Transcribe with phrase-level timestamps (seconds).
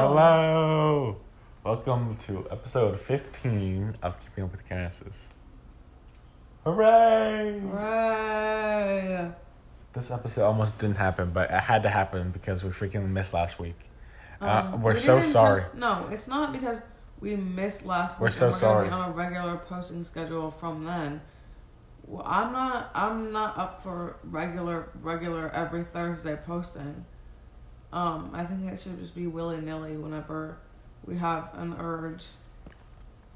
[0.00, 1.16] Hello.
[1.64, 5.26] Welcome to episode 15 of Keeping Up with the Canasses.
[6.62, 7.58] Hooray!
[7.64, 9.32] Right.
[9.94, 13.58] This episode almost didn't happen, but it had to happen because we freaking missed last
[13.58, 13.74] week.
[14.40, 15.56] Uh, Um, we're we so sorry.
[15.62, 16.80] just- no, it's not because
[17.18, 18.20] we missed last week.
[18.20, 18.86] We're and so we're gonna sorry.
[18.90, 21.20] Be on a regular posting schedule from then.
[22.06, 22.92] Well, I'm not.
[22.94, 27.04] I'm not up for regular, regular every Thursday posting.
[27.92, 30.58] Um, I think it should just be willy nilly whenever
[31.06, 32.24] we have an urge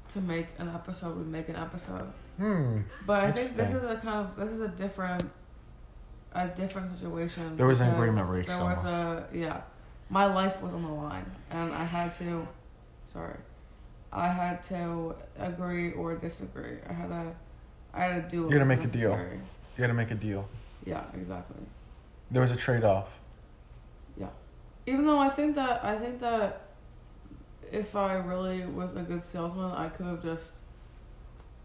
[0.09, 1.17] to make an episode.
[1.17, 2.11] We make an episode.
[2.37, 2.81] Hmm.
[3.05, 5.23] But I think this is a kind of this is a different
[6.33, 7.55] a different situation.
[7.55, 8.85] There was an agreement reached There was almost.
[9.33, 9.61] a yeah.
[10.09, 12.47] My life was on the line and I had to
[13.05, 13.37] sorry.
[14.11, 16.77] I had to agree or disagree.
[16.87, 17.33] I had to
[17.93, 19.17] I had to do You had to make a deal.
[19.77, 20.47] You had to make a deal.
[20.85, 21.57] Yeah, exactly.
[22.29, 23.09] There was a trade off.
[24.85, 26.61] Even though I think that I think that
[27.71, 30.55] if I really was a good salesman, I could have just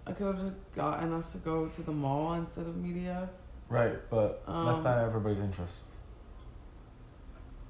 [0.06, 3.28] I could have just gotten us to go to the mall instead of media.
[3.68, 5.82] Right, but that's Um, not everybody's interest.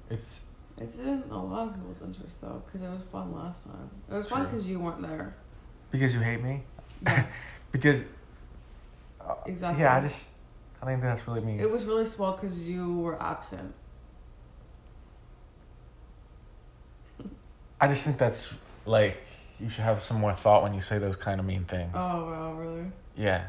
[0.09, 0.43] It's
[0.77, 3.89] It's in a lot of people's interest though, because it was fun last time.
[4.09, 5.35] It was fun because you weren't there.
[5.91, 6.63] because you hate me?
[7.03, 7.25] Yeah,
[7.71, 8.03] Because.
[9.21, 9.83] uh, Exactly.
[9.83, 10.29] Yeah, I just.
[10.81, 11.59] I think that's really mean.
[11.59, 13.73] it was really swell because you were absent.
[17.81, 18.53] I just think that's
[18.85, 19.17] like
[19.59, 21.91] you should have some more thought when you say those kind of mean things.
[21.93, 22.85] Oh wow, really?
[23.15, 23.45] Yeah,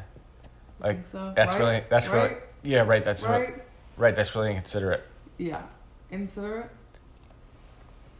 [0.79, 1.33] Like, so?
[1.35, 1.59] that's Right?
[1.59, 3.03] really that's really yeah right.
[3.03, 3.49] That's right.
[3.49, 3.63] right.
[3.97, 4.15] right.
[4.15, 5.03] That's really inconsiderate.
[5.37, 5.61] Yeah,
[6.11, 6.69] inconsiderate.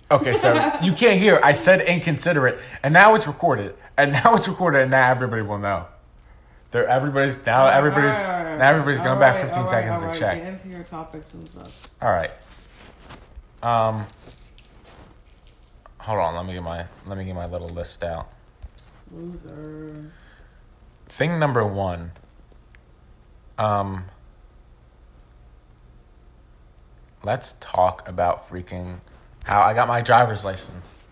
[0.09, 0.53] Okay, so
[0.83, 1.39] you can't hear.
[1.43, 5.59] I said inconsiderate, and now it's recorded, and now it's recorded, and now everybody will
[5.59, 5.87] know.
[6.71, 10.37] There, everybody's now Alright, everybody's now everybody's going back 15 alright, seconds to check.
[10.37, 11.89] Get into your topics and stuff.
[12.01, 12.31] All right.
[13.61, 14.05] Um.
[16.01, 16.35] Hold on.
[16.35, 18.27] Let me get my let me get my little list out.
[19.11, 20.11] Loser.
[21.07, 22.11] Thing number one.
[23.57, 24.05] Um.
[27.23, 28.99] Let's talk about freaking
[29.45, 31.03] how I got my driver's license.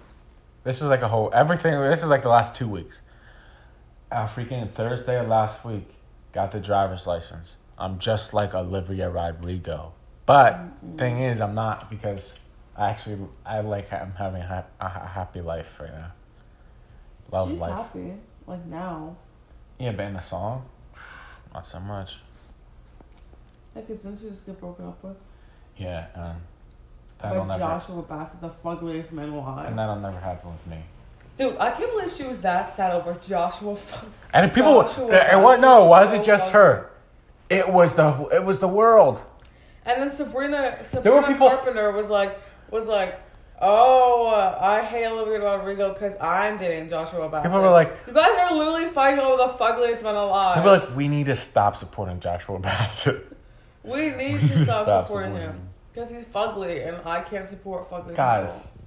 [0.64, 1.80] This is like a whole everything.
[1.82, 3.02] This is like the last two weeks.
[4.12, 5.88] Uh, freaking Thursday of last week,
[6.34, 7.58] got the driver's license.
[7.78, 9.94] I'm just like Olivia Rodrigo,
[10.26, 10.60] but
[10.98, 12.40] thing is, I'm not because
[12.80, 16.12] I actually I like I'm having a, a happy life right now.
[17.30, 17.74] Love She's life.
[17.74, 18.14] happy,
[18.48, 19.18] like now.
[19.78, 20.64] Yeah, but in the song,
[21.54, 22.16] not so much.
[23.76, 25.18] Like, cause didn't just get broken up with?
[25.76, 26.38] Yeah, um,
[27.22, 29.68] that'll never Joshua Bassett, the fuggliest man alive.
[29.68, 30.82] and that'll never happen with me.
[31.38, 33.78] Dude, I can't believe she was that sad over Joshua.
[34.34, 36.90] And people, Joshua it, was no, Bassett it was just her.
[37.50, 39.22] It was the it was the world.
[39.86, 42.40] And then Sabrina, Sabrina Carpenter was like,
[42.72, 43.20] was like,
[43.62, 47.52] oh, uh, I hate Olivia Rodrigo because I'm dating Joshua Bassett.
[47.52, 50.56] People were like, you guys are literally fighting over the fuggliest man alive.
[50.56, 53.26] people were like, we need to stop supporting Joshua Bassett.
[53.84, 56.98] we need we to need to stop, stop supporting supporting him because he's fugly, and
[57.06, 58.78] I can't support fugly Guys,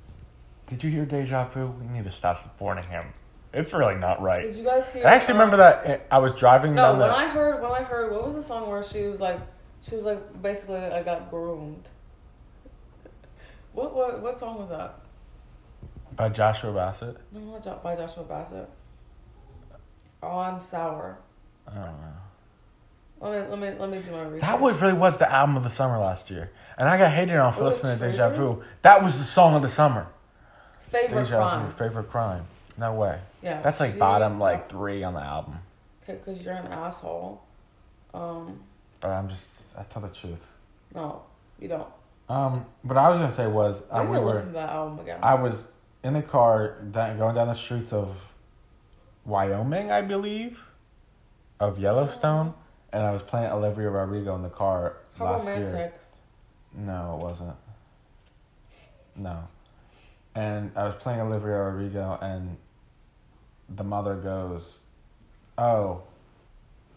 [0.67, 1.67] did you hear Deja Vu?
[1.81, 3.07] We need to stop supporting him.
[3.53, 4.43] It's really not right.
[4.47, 5.07] Did you guys hear?
[5.07, 7.15] I actually remember um, that I was driving No, down when the.
[7.15, 9.39] I heard, when I heard, what was the song where she was like,
[9.87, 11.91] she was like, basically, I got groomed.
[13.73, 14.99] What what what song was that?
[16.15, 17.17] by Joshua Bassett.
[17.33, 18.69] No, not by Joshua Bassett.
[20.23, 21.17] Oh, I'm sour.
[21.67, 22.13] I don't know.
[23.21, 24.41] Let me let me let me do my research.
[24.43, 27.37] That was really was the album of the summer last year, and I got hated
[27.37, 28.63] on for listening to Deja Vu.
[28.83, 30.07] That was the song of the summer.
[30.81, 31.67] favorite Deja crime.
[31.71, 32.45] Vu, favorite crime.
[32.77, 33.21] No way.
[33.43, 35.59] Yeah, That's like she- bottom like three on the album.
[36.03, 37.43] Okay, because you're an asshole.
[38.13, 38.61] Um,
[39.01, 40.45] But I'm just I tell the truth.
[40.95, 41.23] no,
[41.61, 41.89] you don't.
[42.29, 45.19] Um, what I was gonna say was uh, we were to that album again.
[45.23, 45.69] I was
[46.03, 48.17] in the car da- going down the streets of
[49.25, 50.59] Wyoming, I believe,
[51.61, 52.55] of Yellowstone,
[52.93, 55.75] and I was playing Olivia Rodrigo in the car How last romantic.
[55.75, 55.93] year.
[56.75, 57.57] No, it wasn't.
[59.15, 59.39] No.
[60.35, 62.57] And I was playing Olivia Rodrigo, and
[63.69, 64.81] the mother goes,
[65.59, 66.03] "Oh,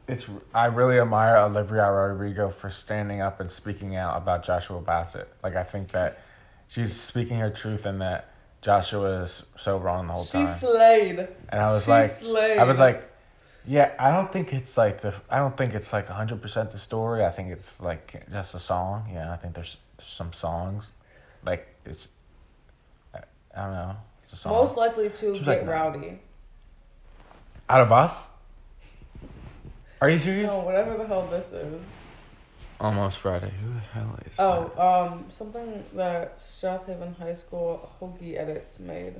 [0.07, 5.28] it's I really admire Olivia Rodrigo for standing up and speaking out about Joshua Bassett.
[5.44, 6.19] Like I think that
[6.68, 8.31] she's speaking her truth, and that
[8.62, 11.28] Joshua is so wrong the whole She time." She slayed.
[11.50, 12.57] And I was she like, slayed.
[12.60, 13.10] I was like,
[13.68, 16.80] yeah, I don't think it's like the, I don't think it's like hundred percent the
[16.80, 17.25] story.
[17.25, 19.10] I think it's like just a song.
[19.12, 20.92] Yeah, I think there's some songs,
[21.44, 22.08] like it's,
[23.13, 23.19] I,
[23.56, 24.54] I don't know, it's a song.
[24.54, 26.19] most likely to get like, rowdy.
[27.68, 28.28] Out of us?
[30.06, 30.52] Are you serious?
[30.52, 31.81] No, whatever the hell this is.
[32.80, 33.50] Almost Friday.
[33.63, 39.16] Who the hell is Oh, um, something that Strathaven High School Hoagie edits made,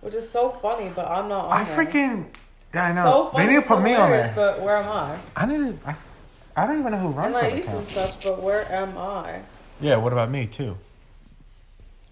[0.00, 1.76] which is so funny, but I'm not on I there.
[1.76, 2.28] freaking.
[2.72, 3.02] Yeah, I know.
[3.02, 4.32] So funny, they need to put me on there.
[4.32, 5.18] But where am I?
[5.34, 5.88] I need to.
[5.88, 5.96] I,
[6.56, 8.12] I don't even know who runs And that used and account.
[8.12, 9.40] such, but where am I?
[9.80, 10.78] Yeah, what about me too?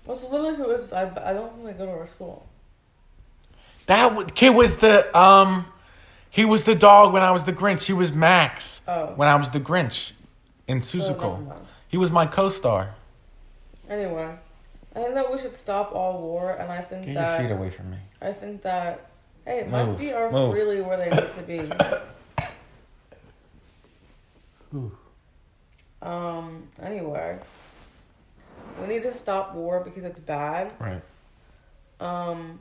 [0.04, 1.02] What's literally who is I?
[1.02, 2.44] I don't really go to our school.
[3.86, 5.66] That w- kid was the um,
[6.30, 7.84] he was the dog when I was the Grinch.
[7.84, 10.12] He was Max Oh, when I was the Grinch
[10.68, 11.46] in never Seussical.
[11.46, 11.60] mind.
[11.88, 12.94] He was my co-star.
[13.88, 14.32] Anyway,
[14.94, 17.54] I think that we should stop all war, and I think Get that your feet
[17.56, 17.96] away from me.
[18.22, 19.10] I think that
[19.44, 20.54] hey, my feet are move.
[20.54, 21.70] really where they need to be.
[24.74, 24.92] Ooh.
[26.02, 26.68] Um.
[26.80, 27.38] Anyway,
[28.80, 30.70] we need to stop war because it's bad.
[30.78, 31.02] Right.
[32.00, 32.60] Um,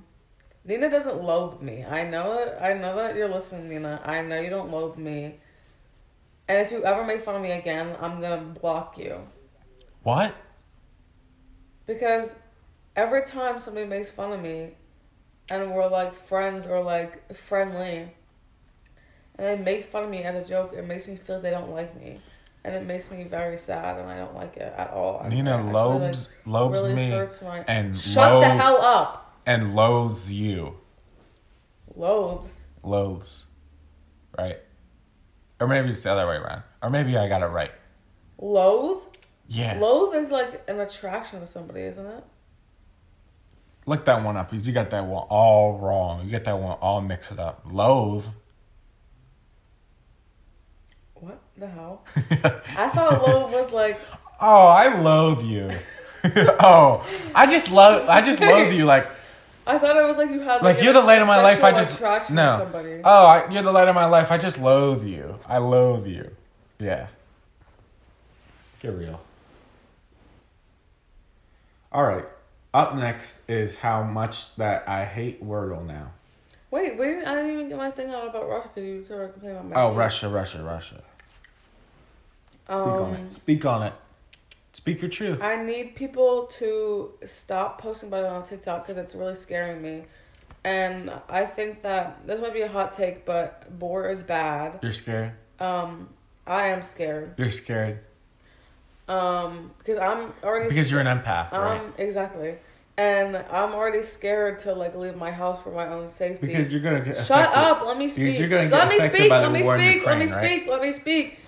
[0.69, 1.83] Nina doesn't loathe me.
[1.83, 2.63] I know that.
[2.63, 3.99] I know that you're listening, Nina.
[4.05, 5.39] I know you don't loathe me.
[6.47, 9.19] And if you ever make fun of me again, I'm gonna block you
[10.03, 10.35] What?
[11.87, 12.35] because
[12.95, 14.69] every time somebody makes fun of me,
[15.49, 18.13] and we're like friends or like friendly,
[19.37, 21.71] and they make fun of me as a joke, it makes me feel they don't
[21.71, 22.19] like me,
[22.63, 25.25] and it makes me very sad, and I don't like it at all.
[25.27, 27.11] Nina I actually, like, loathes really me
[27.43, 27.63] my.
[27.67, 29.28] and Shut the hell up.
[29.49, 30.75] And loathes you.
[31.95, 32.67] Loathes.
[32.83, 33.47] Loathes.
[34.37, 34.59] Right.
[35.59, 36.61] Or maybe it's the other way around.
[36.83, 37.71] Or maybe I got it right.
[38.37, 39.01] Loathe.
[39.47, 39.79] Yeah.
[39.79, 42.23] Loathe is like an attraction to somebody, isn't it?
[43.87, 44.51] Look that one up.
[44.51, 46.25] because You got that one all wrong.
[46.25, 47.63] You get that one all mixed up.
[47.65, 48.25] Loathe.
[51.15, 52.05] What the hell?
[52.15, 53.99] I thought loathe was like
[54.39, 55.71] oh, I loathe you.
[56.59, 57.03] oh,
[57.33, 58.07] I just love.
[58.07, 58.85] I just loathe you.
[58.85, 59.09] Like,
[59.69, 61.63] I thought it was like you had like like, you're the light of my life.
[61.63, 63.01] I just attraction no.
[63.03, 64.31] Oh, I, you're the light of my life.
[64.31, 65.37] I just loathe you.
[65.47, 66.31] I loathe you.
[66.79, 67.07] Yeah.
[68.81, 69.21] Get real.
[71.91, 72.25] All right.
[72.73, 76.11] Up next is how much that I hate Wordle now.
[76.71, 77.25] Wait, wait!
[77.25, 79.81] I didn't even get my thing out about Russia because you were complaining about my
[79.81, 79.97] Oh, feet.
[79.97, 81.01] Russia, Russia, Russia.
[82.65, 83.31] Speak on Um, it.
[83.31, 83.93] Speak on it.
[84.73, 85.41] Speak your truth.
[85.41, 90.03] I need people to stop posting about it on TikTok because it's really scaring me.
[90.63, 94.79] And I think that this might be a hot take, but boar is bad.
[94.83, 95.31] You're scared.
[95.59, 96.09] Um,
[96.45, 97.33] I am scared.
[97.37, 97.99] You're scared
[99.07, 101.79] Um, because I'm already because you're an empath, right?
[101.79, 102.55] Um, exactly.
[102.97, 106.47] And I'm already scared to like leave my house for my own safety.
[106.47, 107.57] Because you're gonna get Shut affected.
[107.59, 108.37] up, let me speak.
[108.37, 110.29] you're gonna get let me speak, by let the me speak, let me Ukraine, right?
[110.59, 111.38] speak, let me speak.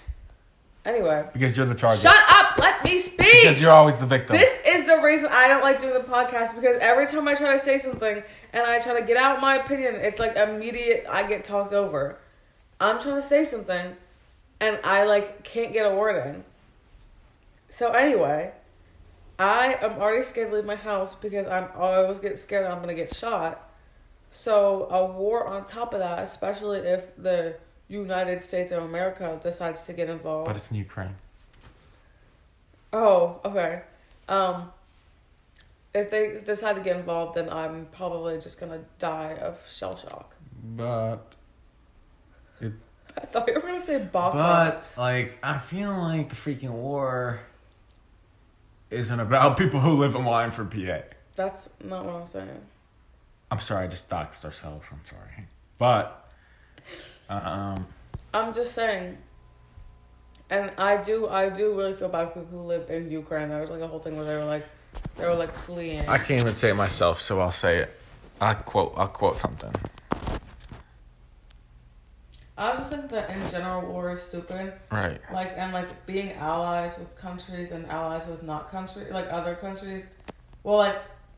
[0.85, 1.27] Anyway.
[1.31, 2.01] Because you're the target.
[2.01, 3.43] Shut up, let me speak.
[3.43, 4.35] Because you're always the victim.
[4.35, 7.53] This is the reason I don't like doing the podcast because every time I try
[7.53, 8.23] to say something
[8.53, 12.17] and I try to get out my opinion, it's like immediate I get talked over.
[12.79, 13.95] I'm trying to say something
[14.59, 16.43] and I like can't get a word in.
[17.69, 18.51] So anyway,
[19.37, 22.79] I am already scared to leave my house because I'm always get scared that I'm
[22.79, 23.69] gonna get shot.
[24.31, 27.55] So a war on top of that, especially if the
[27.91, 30.47] United States of America decides to get involved.
[30.47, 31.15] but it's in Ukraine.
[32.93, 33.81] Oh, okay.
[34.29, 34.71] Um,
[35.93, 40.33] if they decide to get involved, then I'm probably just gonna die of shell shock.
[40.63, 41.33] But
[42.61, 44.37] I thought you were gonna say Baka.
[44.37, 47.41] but like I feel like the freaking war
[48.89, 50.99] isn't about people who live in line for PA.
[51.35, 52.61] That's not what I'm saying.
[53.49, 54.85] I'm sorry, I just doxed ourselves.
[54.91, 55.45] I'm sorry,
[55.77, 56.20] but
[57.31, 57.87] um,
[58.33, 59.17] I'm just saying.
[60.49, 63.47] And I do, I do really feel bad for people who live in Ukraine.
[63.49, 64.67] There was like a whole thing where they were like,
[65.17, 66.07] they were like fleeing.
[66.09, 67.97] I can't even say it myself, so I'll say it.
[68.41, 68.93] I quote.
[68.97, 69.71] I'll quote something.
[72.57, 74.73] I just think that in general, war is stupid.
[74.91, 75.21] Right.
[75.31, 80.07] Like and like being allies with countries and allies with not country like other countries.
[80.63, 80.97] Well, like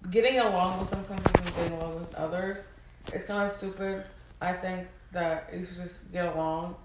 [0.09, 2.65] getting along with some countries and getting along with others.
[3.13, 4.05] It's kind of stupid.
[4.41, 6.75] I think that you should just get along,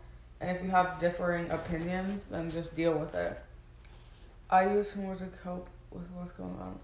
[0.40, 3.38] and if you have differing opinions, then just deal with it.
[4.50, 6.78] I use humor to cope with what's going on.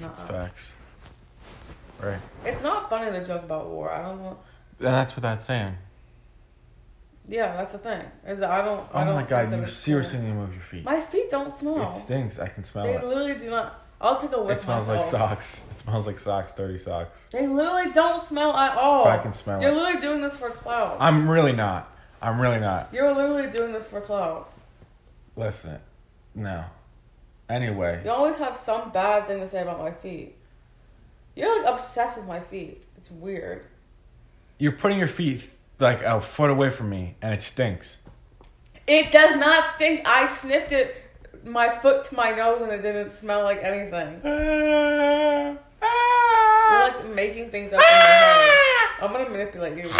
[0.00, 0.14] Nuh-uh.
[0.14, 0.74] facts.
[2.00, 2.20] Right.
[2.44, 3.90] It's not funny to joke about war.
[3.90, 4.38] I don't know.
[4.78, 5.76] And that's what that's saying.
[7.28, 8.02] Yeah, that's the thing.
[8.26, 8.80] Is that I don't.
[8.92, 10.84] Oh I don't my god, you seriously need to move your feet.
[10.84, 11.90] My feet don't smell.
[11.90, 12.38] It stinks.
[12.38, 13.00] I can smell They it.
[13.00, 13.86] They literally do not.
[14.00, 15.12] I'll take a whiff It smells myself.
[15.12, 15.62] like socks.
[15.70, 17.18] It smells like socks, dirty socks.
[17.32, 19.04] They literally don't smell at all.
[19.04, 19.74] But I can smell You're it.
[19.74, 20.96] literally doing this for clout.
[21.00, 21.92] I'm really not.
[22.22, 22.88] I'm really not.
[22.92, 24.50] You're literally doing this for clout.
[25.36, 25.78] Listen.
[26.34, 26.64] No.
[27.48, 28.00] Anyway.
[28.04, 30.34] You always have some bad thing to say about my feet.
[31.34, 32.82] You're like obsessed with my feet.
[32.96, 33.64] It's weird.
[34.58, 35.42] You're putting your feet
[35.78, 37.98] like a foot away from me and it stinks.
[38.86, 40.02] It does not stink.
[40.06, 40.94] I sniffed it,
[41.44, 44.20] my foot to my nose, and it didn't smell like anything.
[45.82, 48.50] You're like making things up in your head.
[49.02, 49.84] I'm gonna manipulate you.
[49.84, 49.98] You're making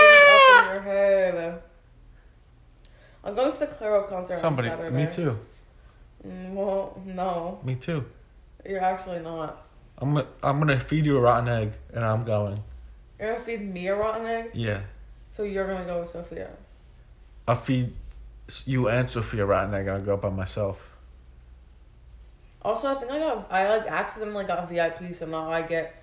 [0.00, 1.62] things up in your head.
[3.24, 5.04] I'm going to the Clairo concert Somebody, on Saturday.
[5.04, 5.38] me too.
[6.26, 8.04] Mm, well, no, Me too.
[8.68, 9.66] you're actually not.
[9.98, 12.60] I'm gonna, I'm gonna feed you a rotten egg, and I'm going.
[13.18, 14.80] You're gonna feed me a rotten egg, Yeah,
[15.30, 16.50] so you're gonna go with Sophia.
[17.46, 17.92] I'll feed
[18.66, 20.90] you and Sophia a rotten egg, and I'll go by myself.
[22.62, 25.94] Also, I think I got I like accidentally got VIP, so now I get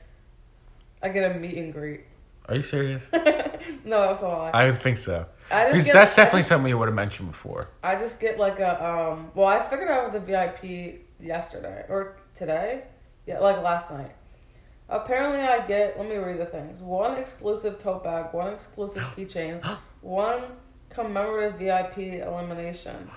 [1.02, 2.02] I get a meet and greet.
[2.48, 3.02] Are you serious?
[3.14, 4.52] no, that's a lie.
[4.54, 5.26] I don't think so.
[5.50, 7.70] Because get, that's definitely just- something you would have mentioned before.
[7.84, 9.32] I just get like a um.
[9.36, 12.84] Well, I figured out the VIP yesterday or today.
[13.26, 14.12] Yeah, like last night.
[14.90, 15.98] Apparently, I get.
[15.98, 16.82] Let me read the things.
[16.82, 18.34] One exclusive tote bag.
[18.34, 19.64] One exclusive keychain.
[20.02, 20.42] one
[20.90, 23.10] commemorative VIP elimination.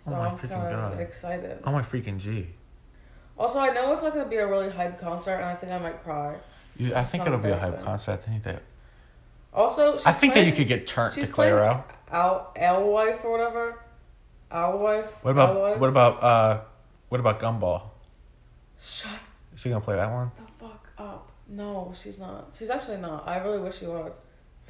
[0.00, 1.00] So Oh my I'm freaking kind of God.
[1.00, 1.58] excited.
[1.64, 2.46] Oh my freaking G.
[3.38, 5.78] Also, I know it's not gonna be a really hype concert, and I think I
[5.78, 6.36] might cry.
[6.76, 8.12] You, I think it'll be a hype concert.
[8.12, 8.62] I think that.
[9.52, 11.84] Also, I think that you could get turned to playing- Clairo.
[12.10, 13.78] Al Alewife or whatever.
[14.50, 15.06] Alewife.
[15.22, 15.78] What about Alewife?
[15.78, 16.60] what about uh
[17.08, 17.82] what about Gumball?
[18.80, 19.10] Shut
[19.54, 20.30] Is she gonna play that one?
[20.36, 21.28] the fuck up.
[21.48, 22.48] No, she's not.
[22.54, 23.26] She's actually not.
[23.28, 24.20] I really wish she was,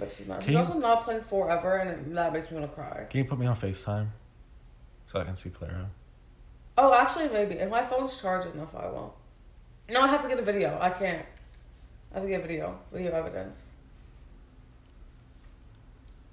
[0.01, 0.39] but she's not.
[0.41, 3.07] Can she's you- also not playing forever, and that makes me want to cry.
[3.09, 4.09] Can you put me on Facetime
[5.07, 5.87] so I can see Clairo?
[6.79, 7.57] Oh, actually, maybe.
[7.57, 9.13] If my phone's charged enough, I won't.
[9.91, 10.79] No, I have to get a video.
[10.81, 11.25] I can't.
[12.13, 12.79] I have to get a video.
[12.93, 13.69] Video evidence.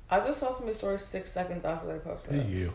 [0.10, 2.46] I just saw somebody's story six seconds after they posted it.
[2.48, 2.74] you?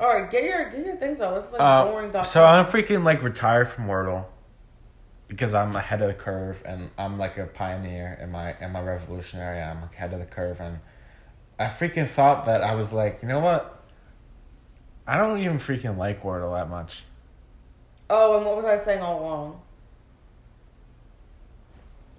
[0.00, 1.34] All right, get your get your things out.
[1.36, 2.24] This is like Uh, boring.
[2.24, 2.44] so.
[2.44, 4.24] I'm freaking like retired from Wordle
[5.30, 8.82] because I'm ahead of the curve and I'm like a pioneer and my and my
[8.82, 9.62] revolutionary.
[9.62, 10.80] I'm ahead of the curve and
[11.58, 13.82] I freaking thought that I was like, you know what?
[15.06, 17.04] I don't even freaking like Wordle that much.
[18.10, 19.60] Oh, and what was I saying all along?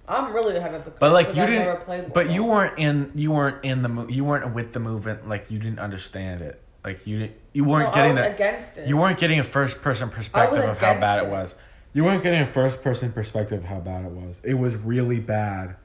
[0.07, 0.99] I'm really ahead of the curve.
[0.99, 3.11] But like you I've didn't, but you weren't in.
[3.13, 3.89] You weren't in the.
[3.89, 5.27] mo- You weren't with the movement.
[5.27, 6.61] Like you didn't understand it.
[6.83, 7.35] Like you didn't.
[7.53, 8.33] You weren't no, I getting was that.
[8.35, 8.87] against it.
[8.87, 11.31] You weren't getting a first person perspective of how bad it it.
[11.31, 11.55] was.
[11.93, 14.39] You weren't getting a first person perspective of how bad it was.
[14.43, 15.75] It was really bad.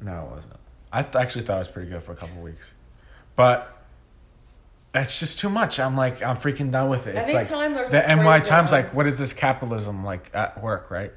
[0.00, 0.54] No, it wasn't.
[0.92, 2.66] I th- actually thought it was pretty good for a couple weeks,
[3.36, 3.76] but
[4.94, 5.78] it's just too much.
[5.78, 7.16] I'm like, I'm freaking done with it.
[7.16, 10.62] It's like Anytime there's the a NY Times, like, what is this capitalism like at
[10.62, 11.12] work, right?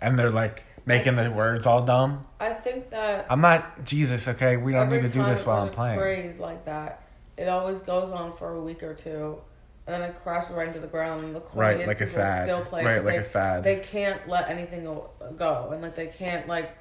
[0.00, 2.26] And they're like making the words all dumb.
[2.40, 4.56] I think that I'm not Jesus, okay?
[4.56, 5.98] We don't need to do this while I'm there's a playing.
[5.98, 7.02] Praise like that,
[7.36, 9.38] it always goes on for a week or two,
[9.86, 12.44] and then it crashes right into the ground, and the Right, corniest like a fad.
[12.44, 12.84] still play.
[12.84, 13.64] Right, like they, a fad.
[13.64, 16.76] They can't let anything go, and like they can't like.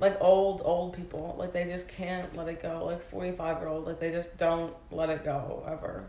[0.00, 2.84] Like old old people, like they just can't let it go.
[2.84, 6.04] Like forty five year olds, like they just don't let it go ever.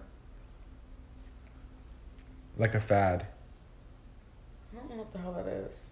[2.57, 3.27] Like a fad.
[4.73, 5.87] I don't know what the hell that is.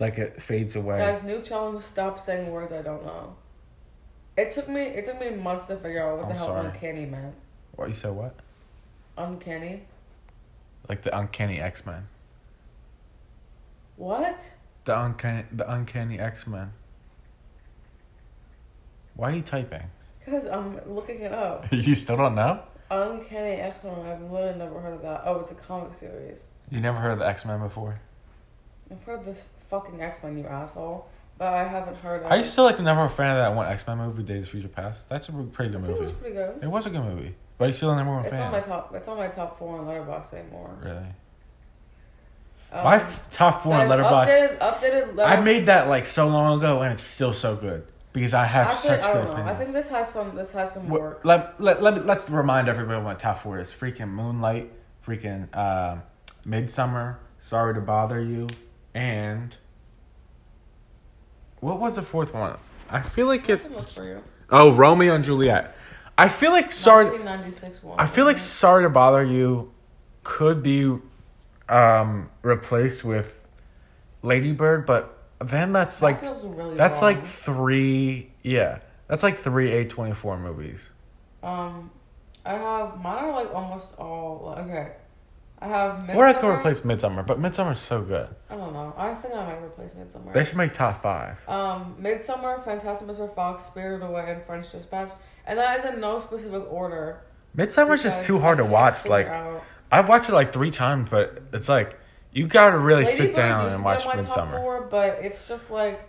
[0.00, 0.98] Like it fades away.
[0.98, 3.36] Guys, new challenge: stop saying words I don't know.
[4.36, 6.66] It took me it took me months to figure out what the I'm hell sorry.
[6.66, 7.34] uncanny meant.
[7.76, 8.12] What you said?
[8.12, 8.34] What?
[9.16, 9.82] Uncanny?
[10.88, 12.06] Like the uncanny X Men.
[13.96, 14.54] What?
[14.84, 16.72] The uncanny, the uncanny X Men.
[19.14, 19.90] Why are you typing?
[20.24, 21.66] Because I'm looking it up.
[21.72, 22.62] you still don't know?
[22.90, 23.94] Uncanny X Men.
[24.06, 25.22] I've literally never heard of that.
[25.24, 26.44] Oh, it's a comic series.
[26.70, 27.96] You never heard of the X Men before?
[28.90, 31.06] I've heard of this fucking X Men, you asshole.
[31.38, 32.30] But I haven't heard of.
[32.30, 34.44] Are you still like the number one fan of that one X Men movie, Days
[34.44, 35.08] of Future Past?
[35.08, 36.12] That's a pretty I good think it was movie.
[36.20, 36.58] pretty good.
[36.62, 37.34] It was a good movie.
[37.58, 38.46] But are you still number one It's fan?
[38.46, 38.94] on my top.
[38.94, 40.70] It's on my top four on Letterboxd anymore.
[40.82, 40.96] Really?
[42.72, 44.58] Um, my f- top four on Letterboxd.
[44.58, 44.58] Updated,
[45.16, 45.26] updated.
[45.26, 48.68] I made that like so long ago, and it's still so good because I have
[48.68, 49.32] Actually, such I good don't know.
[49.32, 49.50] opinions.
[49.50, 50.34] I think this has some.
[50.34, 51.20] This has some work.
[51.24, 53.70] let, let, let, let's remind everybody what my top four is.
[53.70, 54.72] Freaking Moonlight,
[55.06, 55.96] freaking uh,
[56.46, 58.48] Midsummer, Sorry to Bother You,
[58.94, 59.54] and
[61.60, 62.56] what was the fourth one?
[62.90, 63.62] I feel like I it.
[63.62, 64.22] can look for you.
[64.50, 65.76] Oh, Romeo and Juliet.
[66.22, 67.08] I feel like Sorry.
[67.98, 69.72] I feel like Sorry to Bother You
[70.22, 70.96] could be
[71.68, 73.26] um, replaced with
[74.22, 77.16] Lady Bird, but then that's That like really that's wrong.
[77.16, 78.30] like three.
[78.42, 80.90] Yeah, that's like three A twenty four movies.
[81.42, 81.90] Um,
[82.46, 84.92] I have mine are like almost all okay.
[85.58, 86.18] I have Midsummer.
[86.18, 88.28] Or I could replace Midsummer, but Midsummer's so good.
[88.48, 88.94] I don't know.
[88.96, 90.32] I think I might replace Midsummer.
[90.32, 91.36] They should make top five.
[91.48, 93.32] Um, Midsummer, Fantastic Mr.
[93.32, 95.12] Fox, Spirited Away, and French Dispatch,
[95.46, 97.20] and that is in no specific order.
[97.54, 99.04] Midsummer's just too hard to watch.
[99.06, 101.98] Like out- I've watched it like three times, but it's like
[102.32, 104.58] you gotta really Lady sit Bird down and watch Midsummer.
[104.58, 106.08] Four, but it's just like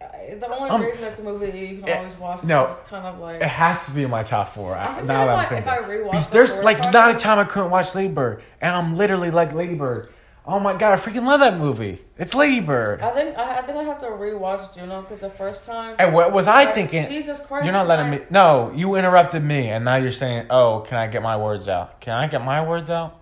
[0.00, 2.72] The only Um, reason it's a movie that you can it- always watch no.
[2.72, 3.40] it's kind of like.
[3.40, 4.74] It has to be in my top four.
[4.74, 5.72] I think now that I'm I, thinking.
[5.72, 8.74] if I rewatch Because there's like not a time I couldn't watch Lady Bird, and
[8.74, 10.10] I'm literally like Lady Bird.
[10.46, 12.04] Oh my god, I freaking love that movie.
[12.18, 13.00] It's Lady Bird.
[13.00, 15.96] I think I, I think I have to rewatch Juno because the first time.
[15.98, 17.08] And what was I Like, thinking?
[17.08, 17.64] Jesus Christ!
[17.64, 18.24] You're not letting I- me.
[18.28, 22.00] No, you interrupted me, and now you're saying, "Oh, can I get my words out?
[22.02, 23.18] Can I get my words out?"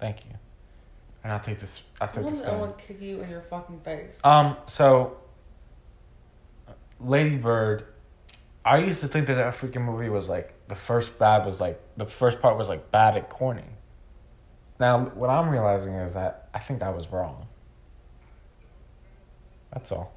[0.00, 0.32] Thank you.
[1.22, 1.82] And I'll take this.
[2.00, 2.40] I'll take this.
[2.42, 4.18] to kick you in your fucking face.
[4.24, 4.56] Um.
[4.68, 5.18] So,
[7.00, 7.84] Lady Bird.
[8.64, 11.80] I used to think that that freaking movie was like the first bad was like
[11.96, 13.62] the first part was like bad and corny.
[14.78, 17.46] Now, what I'm realizing is that I think I was wrong.
[19.72, 20.12] That's all.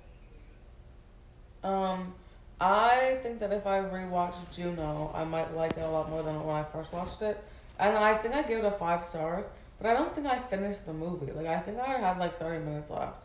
[1.64, 2.14] Um,
[2.60, 6.44] I think that if I rewatch Juno, I might like it a lot more than
[6.44, 7.42] when I first watched it.
[7.78, 9.46] And I think I gave it a five stars,
[9.80, 11.32] but I don't think I finished the movie.
[11.32, 13.24] Like I think I had like thirty minutes left.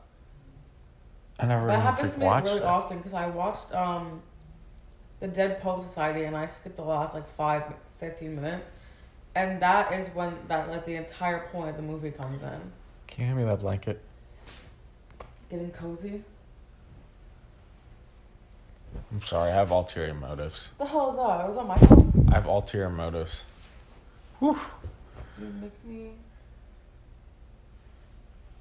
[1.41, 2.63] I never That happens to me really it.
[2.63, 4.23] often because I watched um,
[5.19, 7.65] the Dead Poet Society and I skipped the last like five,
[7.99, 8.73] 15 minutes,
[9.35, 12.61] and that is when that like the entire point of the movie comes in.
[13.07, 14.01] Can you hand me that blanket?
[15.51, 16.23] Getting cozy.
[19.13, 20.71] I'm sorry, I have ulterior motives.
[20.79, 21.49] the hell is that?
[21.49, 22.07] Was that my fault?
[22.31, 23.43] I have ulterior motives.
[24.39, 24.59] Whew.
[25.41, 26.11] You make me.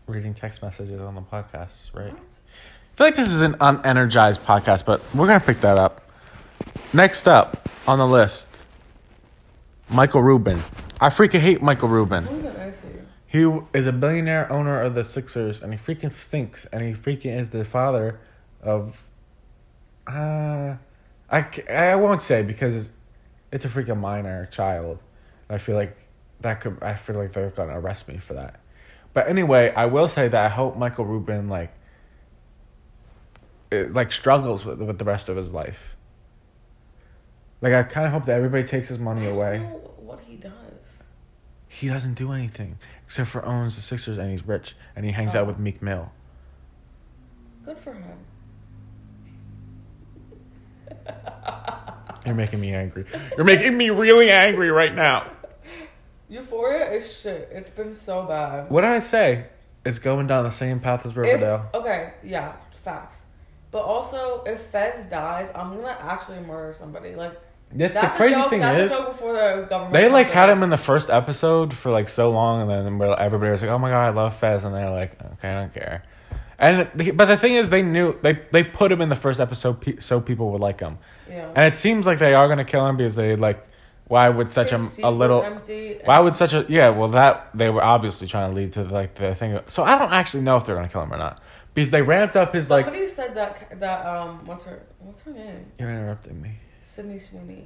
[0.07, 2.11] Reading text messages on the podcast, right?
[2.11, 2.19] What?
[2.19, 6.01] I feel like this is an unenergized podcast, but we're gonna pick that up.
[6.93, 8.47] Next up on the list,
[9.89, 10.59] Michael Rubin.
[10.99, 12.27] I freaking hate Michael Rubin.
[13.27, 16.65] He is a billionaire owner of the Sixers, and he freaking stinks.
[16.71, 18.19] And he freaking is the father
[18.61, 19.03] of.
[20.05, 20.75] Uh,
[21.29, 22.89] I, I won't say because
[23.51, 24.99] it's a freaking minor child.
[25.49, 25.97] I feel like
[26.41, 26.81] that could.
[26.83, 28.59] I feel like they're gonna arrest me for that.
[29.13, 31.73] But anyway, I will say that I hope Michael Rubin like.
[33.71, 35.95] It, like struggles with with the rest of his life.
[37.63, 39.59] Like I kind of hope that everybody takes his money I don't away.
[39.59, 40.51] know what he does.
[41.69, 45.33] He doesn't do anything except for owns the Sixers and he's rich and he hangs
[45.33, 45.47] out Oh.
[45.47, 46.11] with Meek Mill.
[47.65, 48.17] Good for him.
[52.25, 53.05] You're making me angry.
[53.37, 55.31] You're making me really angry right now.
[56.29, 57.49] Euphoria is shit.
[57.51, 58.69] It's been so bad.
[58.69, 59.45] What did I say?
[59.85, 61.65] It's going down the same path as If, Riverdale.
[61.73, 63.23] okay, yeah, facts.
[63.71, 67.15] But also, if Fez dies, I'm gonna actually murder somebody.
[67.15, 67.33] Like
[67.75, 68.49] the that's crazy a joke.
[68.49, 69.93] thing that's is, a joke before the government.
[69.93, 72.69] they like had him in the first episode for like so long, and
[73.01, 75.61] then everybody was like, "Oh my god, I love Fez," and they're like, "Okay, I
[75.61, 76.03] don't care."
[76.59, 79.81] And but the thing is, they knew they they put him in the first episode
[79.81, 80.97] pe- so people would like him,
[81.29, 81.49] Yeah.
[81.55, 83.65] and it seems like they are gonna kill him because they like,
[84.07, 85.99] why would such His a a little empty.
[86.05, 86.89] Why would such a yeah?
[86.89, 89.59] Well, that they were obviously trying to lead to like the thing.
[89.67, 91.41] So I don't actually know if they're gonna kill him or not
[91.73, 92.85] because they ramped up his like.
[92.85, 96.51] Somebody said that that um what's her what's her name You're interrupting me,
[96.83, 97.65] Sydney Sweeney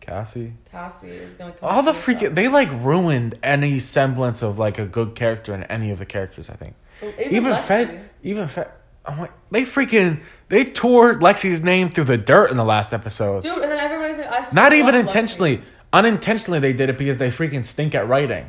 [0.00, 0.54] Cassie.
[0.70, 1.68] Cassie is gonna come.
[1.68, 5.90] All the freaking they like ruined any semblance of like a good character in any
[5.90, 6.48] of the characters.
[6.48, 7.62] I think even, even Lexi.
[7.64, 8.70] Fez, even Fed.
[9.04, 13.42] I'm like they freaking they tore Lexi's name through the dirt in the last episode.
[13.42, 15.00] dude, and then everybody's like I Not even love Lexi.
[15.00, 18.48] intentionally, unintentionally they did it because they freaking stink at writing.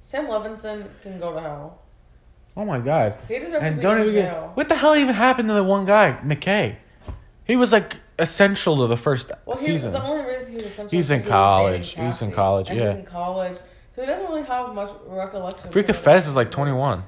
[0.00, 1.82] Sam Levinson can go to hell.
[2.56, 3.16] Oh my god.
[3.28, 4.46] He deserves And to be don't in even jail.
[4.48, 6.76] get, what the hell even happened to the one guy, McKay?
[7.44, 9.92] He was like essential to the first Well, season.
[9.92, 11.94] the only reason he was essential He's in because he was college.
[11.94, 12.74] He's in college, yeah.
[12.74, 13.56] He's in college,
[13.94, 15.70] so he doesn't really have much recollection.
[15.70, 17.04] Freaking Fez is like twenty one.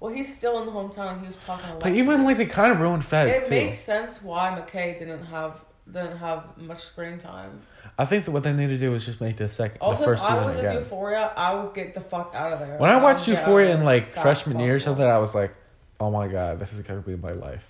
[0.00, 1.20] Well, he's still in the hometown.
[1.20, 3.50] He was talking But even like they kind of ruined Fez it too.
[3.50, 7.62] makes sense why McKay didn't have didn't have much screen time.
[7.98, 10.04] I think that what they need to do is just make the second, Also, the
[10.04, 10.72] first if I season was in.
[10.74, 12.76] Euphoria, I would get the fuck out of there.
[12.78, 15.52] When I would watched Euphoria in like freshman year or something, I was like,
[15.98, 17.64] "Oh my god, this is gonna be my life."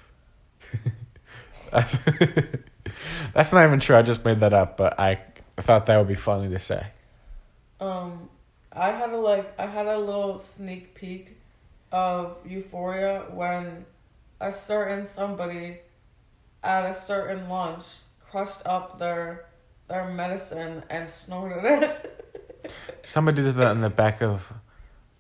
[3.35, 3.97] That's not even true.
[3.97, 5.21] I just made that up, but I
[5.59, 6.87] thought that would be funny to say.
[7.81, 8.29] Um,
[8.73, 11.37] I had a like I had a little sneak peek
[11.93, 13.87] of Euphoria when
[14.41, 15.79] a certain somebody
[16.63, 17.85] at a certain lunch
[18.31, 19.47] crushed up their
[19.89, 22.25] their medicine and snorted it.
[23.05, 24.47] Somebody did that in the back of.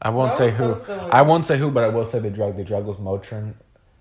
[0.00, 0.78] I won't say so who.
[0.78, 1.10] silly.
[1.10, 2.56] I won't say who, but I will say the drug.
[2.56, 3.54] The drug was Motrin.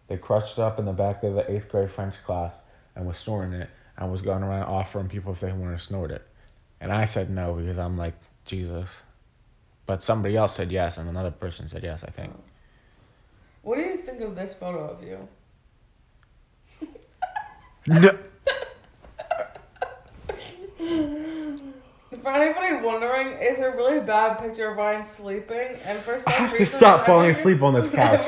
[0.07, 2.55] They crushed up in the back of the eighth grade French class
[2.95, 6.11] and was snorting it and was going around offering people if they wanted to snort
[6.11, 6.25] it.
[6.79, 8.15] And I said no because I'm like
[8.45, 8.89] Jesus.
[9.85, 12.03] But somebody else said yes, and another person said yes.
[12.03, 12.33] I think.
[13.61, 15.27] What do you think of this photo of you?
[17.87, 18.17] No.
[22.21, 26.35] For anybody wondering, it's a really bad picture of Ryan sleeping, and for some I
[26.37, 28.21] have to stop falling asleep on this couch.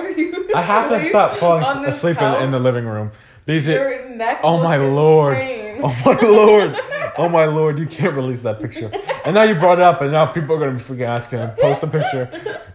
[0.55, 3.11] I have to stop falling on asleep in, in the living room.
[3.45, 5.35] These are, Your neck oh my lord.
[5.81, 6.77] Oh my lord.
[7.17, 8.89] Oh my lord, you can't release that picture.
[9.25, 11.83] And now you brought it up and now people are gonna be freaking asking post
[11.83, 12.29] a picture.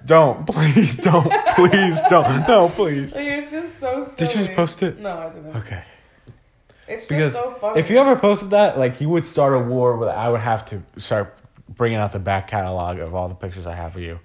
[0.04, 2.46] Don't, please don't, please don't.
[2.46, 3.14] No, please.
[3.14, 4.16] Like, it's just so silly.
[4.16, 4.98] Did you just post it?
[4.98, 5.56] No, I didn't.
[5.56, 5.82] Okay.
[6.86, 7.80] It's Because just so funny.
[7.80, 10.64] if you ever posted that, like you would start a war where I would have
[10.66, 11.36] to start
[11.68, 14.20] bringing out the back catalog of all the pictures I have of you.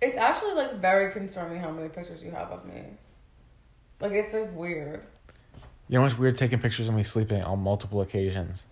[0.00, 2.82] It's actually like very concerning how many pictures you have of me.
[4.00, 5.06] Like it's like weird.
[5.88, 6.36] You know what's weird?
[6.36, 8.66] Taking pictures of me sleeping on multiple occasions.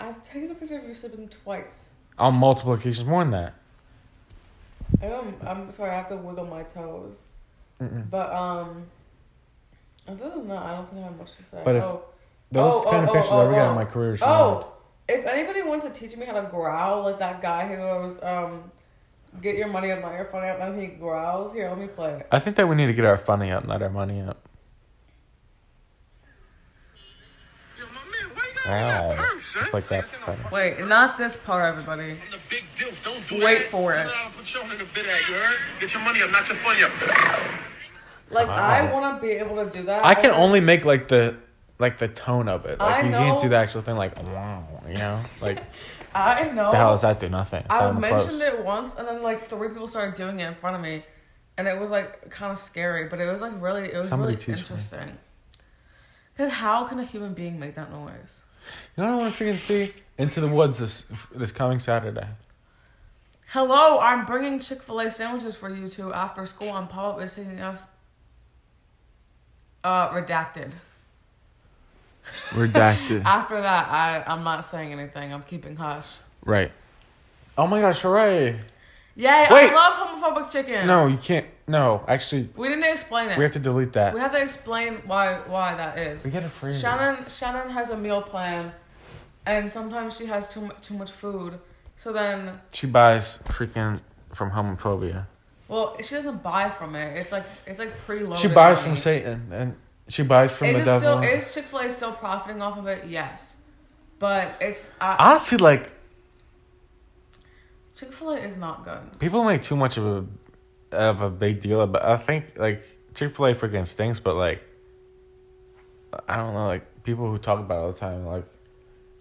[0.00, 1.86] I've taken a picture of you sleeping twice.
[2.18, 3.54] On multiple occasions, more than that.
[5.00, 7.22] I don't, I'm sorry, I have to wiggle my toes.
[7.80, 8.08] Mm-mm.
[8.10, 8.84] But um,
[10.08, 11.60] other than that, I don't think I have much to say.
[11.64, 12.04] But if- oh,
[12.52, 14.18] Those Oh, kind oh, of pictures oh, ever get oh, on my career.
[14.22, 14.66] oh,
[15.08, 18.70] if anybody wants to teach me how to growl like that guy who goes um,
[19.42, 21.52] get your money up, not your funny up, and he growls.
[21.52, 22.26] Here, let me play it.
[22.30, 24.38] I think that we need to get our funny up, not our money up.
[27.78, 30.38] Yo, my man, why you got that purse, it's like that's funny.
[30.52, 32.12] Wait, not this part, everybody.
[32.12, 32.88] I'm the big deal.
[33.02, 33.70] Don't do Wait that.
[33.70, 34.06] for it.
[34.06, 35.56] You know put you in a bit at, you heard?
[35.80, 36.92] Get your money up, not your funny up.
[38.34, 38.56] Like Wow.
[38.56, 40.04] I want to be able to do that.
[40.04, 41.36] I can only make like the
[41.78, 42.78] like the tone of it.
[42.78, 43.96] Like I you can't do the actual thing.
[43.96, 45.62] Like wow, you know, like
[46.14, 46.70] I know.
[46.70, 47.28] the hell does that do?
[47.28, 47.64] Nothing.
[47.70, 50.82] I mentioned it once, and then like three people started doing it in front of
[50.82, 51.02] me,
[51.56, 54.34] and it was like kind of scary, but it was like really, it was Somebody
[54.34, 54.58] really me.
[54.58, 55.18] interesting.
[56.36, 58.42] Because how can a human being make that noise?
[58.96, 59.92] You know what I want to freaking see?
[60.18, 62.26] Into the woods this this coming Saturday.
[63.48, 66.70] Hello, I'm bringing Chick Fil A sandwiches for you two after school.
[66.70, 67.84] I'm pop up visiting us.
[69.84, 70.72] Uh, redacted.
[72.50, 73.22] Redacted.
[73.26, 75.32] After that, I I'm not saying anything.
[75.32, 76.08] I'm keeping hush.
[76.44, 76.72] right.
[77.56, 78.58] Oh my gosh, hooray!
[79.14, 79.46] Yay!
[79.48, 79.70] Wait.
[79.70, 80.88] I love homophobic chicken.
[80.88, 81.46] No, you can't.
[81.68, 83.38] No, actually, we didn't explain it.
[83.38, 84.12] we have to delete that.
[84.12, 86.24] We have to explain why why that is.
[86.24, 86.76] We get it free.
[86.76, 88.72] Shannon Shannon has a meal plan,
[89.46, 91.60] and sometimes she has too mu- too much food.
[91.96, 94.00] So then, She buys freaking
[94.34, 95.26] from homophobia.
[95.68, 97.16] Well, she doesn't buy from it.
[97.16, 98.38] It's like it's like preloaded.
[98.38, 98.88] She buys money.
[98.88, 99.76] from Satan, and
[100.08, 101.00] she buys from Is the it devil.
[101.00, 103.06] still is Chick Fil A still profiting off of it?
[103.06, 103.56] Yes,
[104.18, 105.90] but it's uh, Honestly, like
[107.96, 109.18] Chick Fil A is not good.
[109.18, 110.26] people make too much of a
[110.96, 112.82] of a big deal but I think like
[113.14, 114.62] Chick Fil A freaking stinks, but like
[116.28, 118.44] I don't know, like people who talk about it all the time, like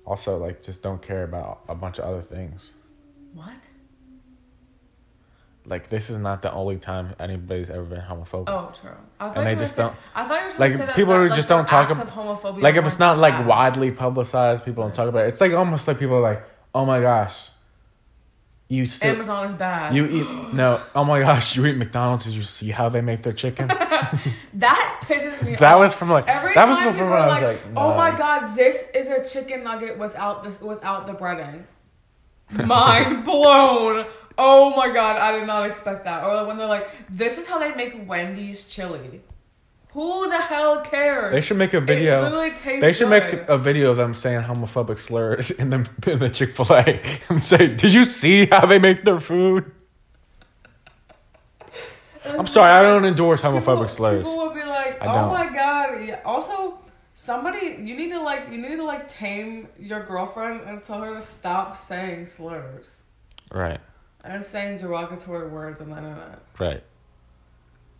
[0.05, 2.71] also like just don't care about a bunch of other things.
[3.33, 3.53] What?
[5.65, 8.45] Like this is not the only time anybody's ever been homophobic.
[8.49, 8.91] Oh, true.
[9.19, 10.95] I thought And they just say- don't- I thought you were like, to say that,
[10.95, 12.61] people that, like, just don't talk acts ab- of homophobia.
[12.61, 15.29] like if it's not like widely publicized, people don't talk about it.
[15.29, 16.43] It's like almost like people are like,
[16.75, 17.35] oh my gosh,
[18.67, 19.95] you still Amazon is bad.
[19.95, 22.25] you eat no, oh my gosh, you eat McDonald's.
[22.25, 23.67] Did you see how they make their chicken?
[24.55, 25.59] that pisses me off.
[25.65, 27.77] that was from like Every that was time people when are I was like, like,
[27.77, 31.63] "Oh my god, this is a chicken nugget without this without the breading."
[32.65, 34.05] Mind blown.
[34.37, 36.23] Oh my god, I did not expect that.
[36.23, 39.21] Or when they're like, "This is how they make Wendy's chili."
[39.93, 41.31] Who the hell cares?
[41.33, 42.23] They should make a It video.
[42.23, 43.23] literally tastes They should good.
[43.39, 46.99] make a video of them saying homophobic slurs in the in the Chick Fil A
[47.29, 49.71] and say, "Did you see how they make their food?"
[52.25, 54.27] I'm sorry, I don't endorse homophobic people, slurs.
[54.27, 56.21] People would be like, "Oh my god!" Yeah.
[56.25, 56.79] Also,
[57.13, 61.13] somebody you need to like you need to like tame your girlfriend and tell her
[61.15, 63.01] to stop saying slurs
[63.51, 63.79] Right,
[64.23, 66.39] and saying derogatory words on the internet.
[66.59, 66.83] right.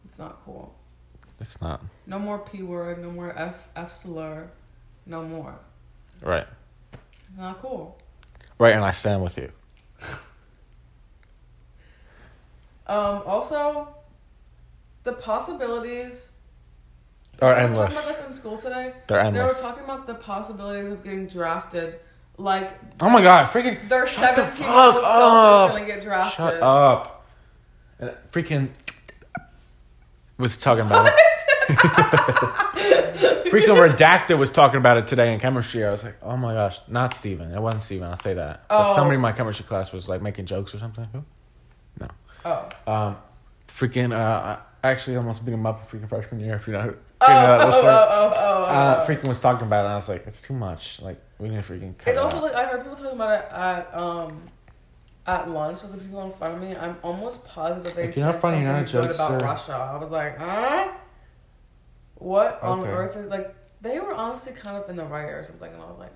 [0.06, 0.74] It's not cool.
[1.40, 3.02] It's not No more p word.
[3.02, 4.50] No more f f slur.
[5.06, 5.56] No more.
[6.22, 6.48] right,
[7.30, 7.98] It's not cool.
[8.60, 9.52] right, and I stand with you.
[12.86, 13.22] Um.
[13.26, 13.96] Also,
[15.04, 16.30] the possibilities.
[17.42, 18.94] Are we were talking about this in school today.
[19.08, 19.56] They're endless.
[19.58, 22.00] They were talking about the possibilities of getting drafted.
[22.38, 26.36] Like Oh my god, freaking their 17 year old self is gonna get drafted.
[26.38, 27.26] shut up.
[28.00, 28.70] And freaking
[30.38, 31.14] was talking about it.
[33.52, 35.86] freaking redacted was talking about it today in chemistry.
[35.86, 37.52] I was like, oh my gosh, not Steven.
[37.52, 38.68] It wasn't Steven, I'll say that.
[38.68, 38.96] But Oh.
[38.96, 41.08] somebody in my chemistry class was like making jokes or something.
[41.14, 41.24] Who?
[42.46, 42.70] Oh.
[42.88, 43.18] Um,
[43.70, 46.94] freaking, uh, I actually almost beat him up in freaking freshman year if you know.
[47.26, 49.08] Oh, oh, oh, oh, oh, oh, Uh, oh.
[49.08, 51.02] freaking was talking about it, and I was like, it's too much.
[51.02, 52.44] Like, we need to freaking cut It's it also out.
[52.44, 54.42] like I heard people talking about it at um
[55.26, 56.76] at lunch with the people in front of me.
[56.76, 59.16] I'm almost positive that they Like, you're not said funny, something you're not a good
[59.16, 59.42] about.
[59.42, 59.74] Russia.
[59.74, 60.92] I was like, huh?
[62.16, 62.90] What on Okay.
[62.90, 63.56] earth is like?
[63.82, 66.14] They were honestly kind of in the right or something, and I was like,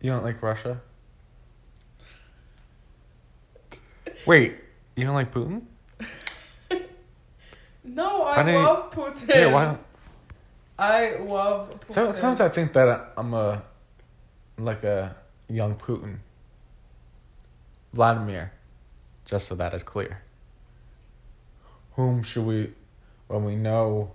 [0.00, 0.80] You don't like Russia?
[4.26, 4.56] Wait,
[4.96, 5.62] you don't like Putin?
[7.88, 9.28] No, I, didn't- love Putin.
[9.28, 9.80] Yeah, why don't?
[10.78, 11.90] I love Putin.
[11.92, 13.62] Sometimes I think that I'm a
[14.58, 15.14] like a
[15.48, 16.16] young Putin.
[17.92, 18.52] Vladimir,
[19.24, 20.20] just so that is clear.
[21.94, 22.72] Whom should we,
[23.28, 24.10] when we know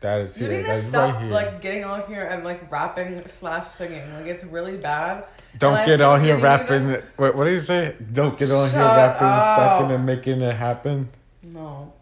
[0.00, 3.26] that is You here, need to stop right like getting on here and like rapping
[3.26, 4.12] slash singing.
[4.14, 5.24] Like it's really bad.
[5.58, 6.90] Don't and get on here you need to- rapping.
[7.16, 7.96] What, what do you say?
[8.12, 9.56] Don't get on here rapping, up.
[9.56, 11.08] stacking, and making it happen.
[11.42, 11.92] No.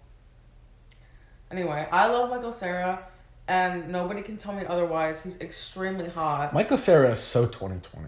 [1.51, 3.07] Anyway, I love Michael Cera,
[3.53, 5.23] and nobody can tell me otherwise.
[5.25, 8.07] He's extremely hot, Michael Cera is so 2020.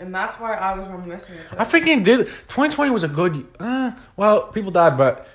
[0.00, 1.36] and that's why I was reminiscing.
[1.58, 2.26] I freaking did.
[2.48, 3.34] 2020 was a good.
[3.60, 5.26] Uh, well, people died, but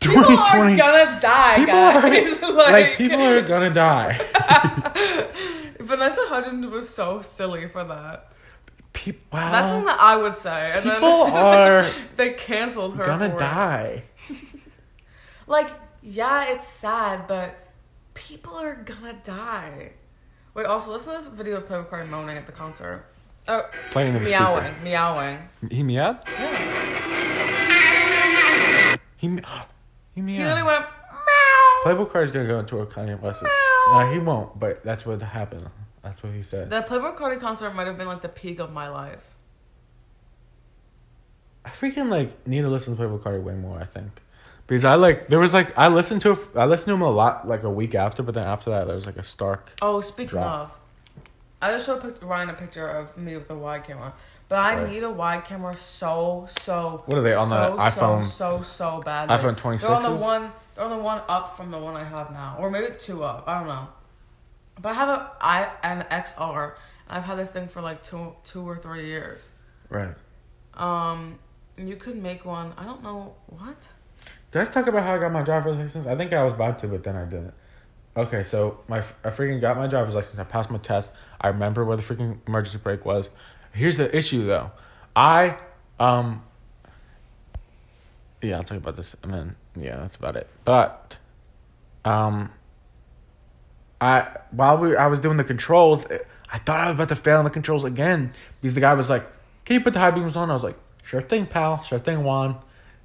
[0.00, 0.72] People 2020.
[0.72, 2.42] are gonna die, people guys.
[2.42, 4.10] are like, like people are gonna die.
[5.80, 8.32] Vanessa Hudgens was so silly for that.
[8.92, 9.50] People, wow.
[9.52, 10.72] That's something that I would say.
[10.74, 13.04] And people then are they canceled her.
[13.06, 14.02] gonna die.
[15.46, 15.70] Like,
[16.02, 17.61] yeah, it's sad, but
[18.14, 19.92] people are gonna die.
[20.54, 23.06] Wait, also listen to this video of Playboi Carti moaning at the concert.
[23.48, 24.84] Oh, Playing in the meowing, speaker.
[24.84, 25.38] meowing.
[25.70, 26.18] He meowed.
[26.38, 26.56] Yeah.
[29.16, 29.42] He me-
[30.14, 31.82] he He literally went meow.
[31.84, 33.42] Playboi Carti's gonna go into a Kanye West.
[33.42, 34.58] No, he won't.
[34.60, 35.66] But that's what happened.
[36.02, 36.70] That's what he said.
[36.70, 39.24] The Playboi Carti concert might have been like the peak of my life.
[41.64, 43.78] I freaking like need to listen to Playboi Carti way more.
[43.80, 44.10] I think
[44.72, 47.46] because I like there was like I listened to I listened to him a lot
[47.46, 49.70] like a week after, but then after that there was like a stark.
[49.82, 50.70] Oh, speaking Drop.
[50.70, 51.22] of,
[51.60, 54.14] I just showed pic- Ryan a picture of me with a wide camera,
[54.48, 54.88] but I Right.
[54.90, 57.02] need a wide camera so so.
[57.04, 59.28] What are they, on the so, iPhone- So so so bad.
[59.28, 60.50] iPhone They're on the one.
[60.74, 63.44] They're on the one up from the one I have now, or maybe two up.
[63.46, 63.88] I don't know.
[64.80, 66.76] But I have a I an XR.
[67.08, 69.52] And I've had this thing for like two two or three years.
[69.90, 70.14] Right.
[70.74, 71.38] Um,
[71.76, 72.72] you could make one.
[72.78, 73.90] I don't know what.
[74.52, 76.06] Did I talk about how I got my driver's license?
[76.06, 77.54] I think I was about to, but then I didn't.
[78.14, 80.38] Okay, so my I freaking got my driver's license.
[80.38, 81.10] I passed my test.
[81.40, 83.30] I remember where the freaking emergency brake was.
[83.72, 84.70] Here's the issue, though.
[85.16, 85.56] I
[85.98, 86.44] um.
[88.42, 90.46] Yeah, I'll talk about this, and then yeah, that's about it.
[90.64, 91.16] But,
[92.04, 92.50] um.
[94.02, 96.04] I while we I was doing the controls,
[96.52, 99.08] I thought I was about to fail on the controls again because the guy was
[99.08, 99.24] like,
[99.64, 101.82] "Can you put the high beams on?" I was like, "Sure thing, pal.
[101.82, 102.60] Sure thing, Juan."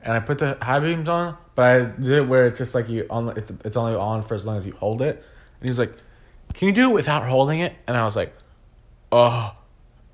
[0.07, 2.87] And I put the high beams on, but I did it where it's just like
[2.87, 3.37] you on.
[3.37, 5.17] It's it's only on for as long as you hold it.
[5.17, 5.91] And he was like,
[6.53, 8.33] "Can you do it without holding it?" And I was like,
[9.11, 9.53] "Oh,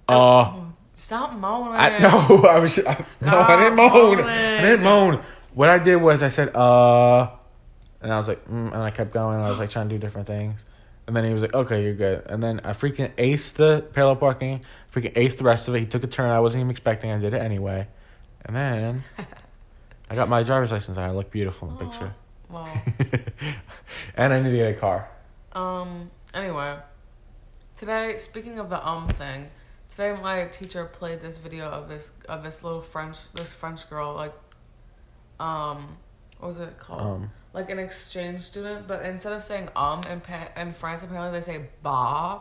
[0.09, 1.79] oh." Stop moaning.
[1.79, 2.79] I no, I was.
[2.79, 3.91] I, no, I didn't moan.
[3.91, 4.25] moaning.
[4.25, 5.23] I didn't moan.
[5.53, 7.29] What I did was I said, "Uh,"
[8.01, 9.35] and I was like, mm, and I kept going.
[9.35, 10.65] And I was like trying to do different things,
[11.05, 14.15] and then he was like, "Okay, you're good." And then I freaking aced the parallel
[14.15, 14.63] parking.
[14.91, 15.81] Freaking aced the rest of it.
[15.81, 17.11] He took a turn I wasn't even expecting.
[17.11, 17.87] I did it anyway,
[18.43, 19.03] and then
[20.13, 20.95] I got my driver's license.
[20.97, 22.13] and I look beautiful in the picture.
[22.49, 22.69] Well,
[24.15, 25.09] and I need to get a car.
[25.53, 26.11] um.
[26.35, 26.75] Anyway,
[27.75, 29.49] today speaking of the um thing,
[29.89, 34.13] today my teacher played this video of this of this little French this French girl
[34.13, 34.33] like,
[35.39, 35.97] um,
[36.39, 37.01] what was it called?
[37.01, 41.39] Um, like an exchange student, but instead of saying um in pa- in France apparently
[41.39, 42.39] they say ba.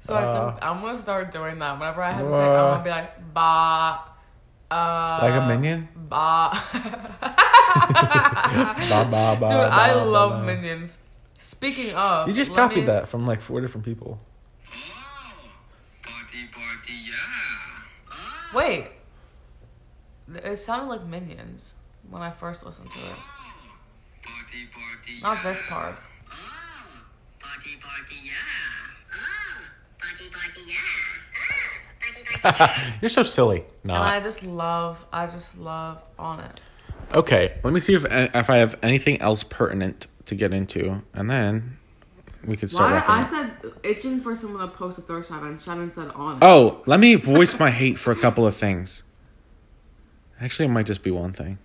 [0.00, 0.50] So I Uh.
[0.50, 1.78] think I'm gonna start doing that.
[1.78, 2.64] Whenever I have to say Uh.
[2.64, 4.00] um, I'll be like ba.
[4.70, 5.88] Uh, like a minion.
[5.96, 6.50] Ba.
[8.88, 10.44] Ba, ba, ba, Dude, I ba, ba, love ba.
[10.44, 10.98] minions.
[11.38, 14.18] Speaking of, You just copied me- that from like four different people.
[14.66, 15.48] Oh,
[16.02, 17.14] party, party, yeah.
[18.10, 18.88] Ah, Wait,
[20.34, 21.74] it sounded like minions
[22.10, 23.04] when I first listened to it.
[23.04, 23.62] oh,
[24.22, 25.94] party, party, Not this part.
[26.30, 26.34] Oh,
[27.38, 28.32] party party yeah.
[29.14, 29.62] Oh,
[29.98, 30.74] party party yeah.
[32.00, 32.98] Party party yeah.
[33.02, 33.64] You're so silly.
[33.82, 36.60] And I just love, I just love on it.
[37.14, 37.58] okay.
[37.64, 41.30] Let me see if uh, if I have anything else pertinent to get into, and
[41.30, 41.78] then
[42.44, 42.92] we could start.
[42.92, 43.26] Why I up.
[43.26, 43.50] said
[43.82, 46.36] itching for someone to post a thirst trap and Shannon said on.
[46.36, 46.42] it.
[46.42, 49.02] Oh, let me voice my hate for a couple of things.
[50.40, 51.58] Actually, it might just be one thing.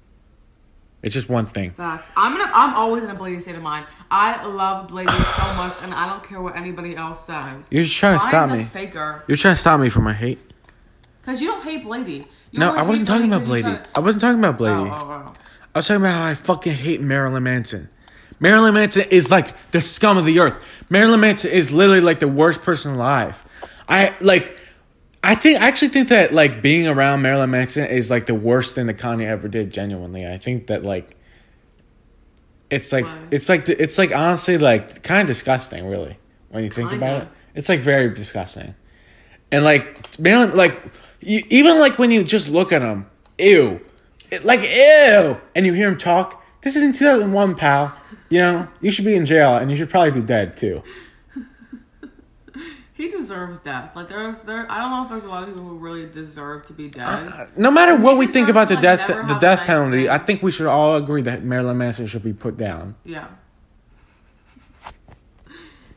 [1.04, 1.72] It's just one thing.
[1.72, 2.10] Facts.
[2.16, 2.50] I'm gonna.
[2.56, 3.86] I'm always in a Blady state of mind.
[4.10, 7.68] I love Blady so much, and I don't care what anybody else says.
[7.70, 8.63] You're just trying to stop me.
[8.63, 9.22] faker.
[9.28, 10.39] You're trying to stop me from my hate.
[11.26, 12.26] Cause you don't hate Blady.
[12.52, 13.62] You No, I wasn't talking about Blady.
[13.62, 14.92] try- I wasn't talking about oh, Blady.
[14.92, 15.34] Oh, oh, oh.
[15.76, 17.89] I was talking about how I fucking hate Marilyn Manson.
[18.39, 20.84] Marilyn Manson is like the scum of the earth.
[20.89, 23.44] Marilyn Manson is literally like the worst person alive.
[23.88, 24.60] I like
[25.23, 28.75] I think I actually think that like being around Marilyn Manson is like the worst
[28.75, 30.27] thing that Kanye ever did genuinely.
[30.27, 31.15] I think that like
[32.69, 33.19] it's like Why?
[33.31, 36.17] it's like it's like honestly like kind of disgusting really
[36.49, 37.25] when you think about Kinda.
[37.53, 37.57] it.
[37.59, 38.75] It's like very disgusting.
[39.51, 40.81] And like Marilyn like
[41.21, 43.05] you, even like when you just look at him,
[43.39, 43.79] ew.
[44.31, 47.93] It, like ew and you hear him talk This is in 2001, pal.
[48.29, 50.81] You know, you should be in jail and you should probably be dead too.
[53.04, 53.98] He deserves death.
[53.98, 54.66] Like there's there.
[54.72, 57.50] I don't know if there's a lot of people who really deserve to be dead.
[57.58, 60.10] No matter what we think about the deserves death like, the death nice penalty, thing.
[60.10, 62.96] I think we should all agree that Marilyn Manson should be put down.
[63.04, 63.28] Yeah.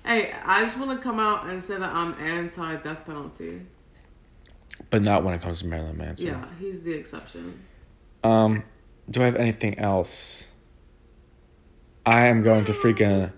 [0.05, 3.63] Hey, I just want to come out and say that I'm anti death penalty.
[4.91, 6.27] But not when it comes to Marilyn Manson.
[6.27, 7.63] Yeah, he's the exception.
[8.25, 8.65] Um,
[9.09, 10.49] do I have anything else?
[12.05, 13.31] I am going to freaking.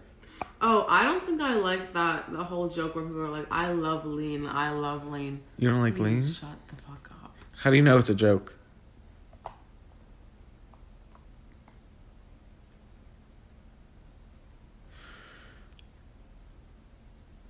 [0.61, 3.73] Oh, I don't think I like that the whole joke where people are like, "I
[3.73, 6.33] love lean, I love lean." You don't like Please lean?
[6.33, 7.37] Shut the fuck up.
[7.59, 8.57] How do you know it's a joke?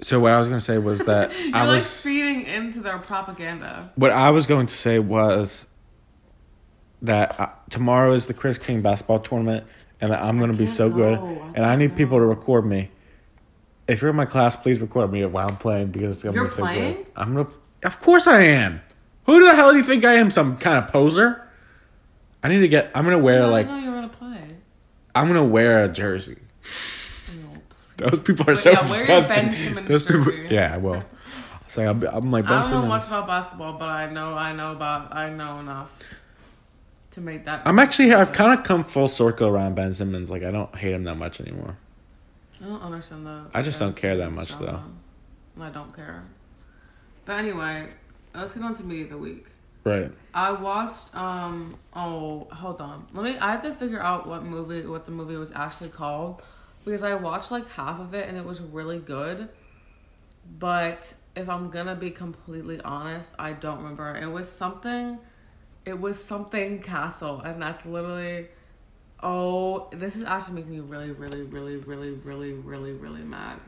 [0.00, 2.98] So what I was going to say was that I like was feeding into their
[2.98, 3.90] propaganda.
[3.96, 5.66] what I was going to say was
[7.02, 9.66] that uh, tomorrow is the Chris King basketball tournament
[10.00, 11.42] and I'm going to be so good go.
[11.42, 12.90] I and I need people to record me.
[13.88, 16.38] If you're in my class, please record me while I'm playing because it's going to
[16.40, 16.94] You're be so playing?
[16.96, 17.10] good.
[17.16, 17.52] I'm going to
[17.86, 18.80] Of course I am.
[19.26, 20.30] Who the hell do you think I am?
[20.30, 21.42] Some kind of poser?
[22.42, 24.42] I need to get I'm going to wear I like didn't you were gonna play.
[25.14, 26.36] I'm gonna wear a jersey.
[27.42, 27.50] No.
[28.08, 29.74] Those people are But so yeah, disgusting.
[29.74, 31.02] Ben Those people, yeah, I will.
[31.76, 34.52] Like I'm, I'm like Ben I don't know much about basketball, but I know I
[34.52, 35.90] know about I know enough
[37.12, 37.62] to make that.
[37.66, 40.30] I'm actually I've kind of come full circle around Ben Simmons.
[40.30, 41.76] Like I don't hate him that much anymore.
[42.60, 43.46] I don't understand that.
[43.54, 44.82] I just don't care that much, though.
[45.60, 46.24] I don't care.
[47.24, 47.86] But anyway,
[48.34, 49.46] let's get on to media of the week.
[49.84, 50.10] Right.
[50.34, 51.14] I watched.
[51.14, 51.76] Um.
[51.94, 53.06] Oh, hold on.
[53.12, 53.38] Let me.
[53.38, 56.42] I had to figure out what movie, what the movie was actually called,
[56.84, 59.48] because I watched like half of it and it was really good.
[60.58, 64.16] But if I'm gonna be completely honest, I don't remember.
[64.16, 65.18] It was something.
[65.84, 68.48] It was something Castle, and that's literally.
[69.20, 73.58] Oh, this is actually making me really, really, really, really, really, really, really mad.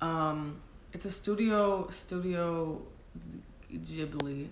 [0.00, 0.60] Um,
[0.92, 2.80] it's a studio studio
[3.72, 4.48] Ghibli.